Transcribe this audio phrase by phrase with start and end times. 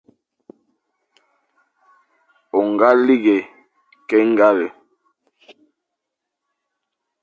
[2.57, 3.37] O ñga lighé
[4.07, 4.67] ke ñgale,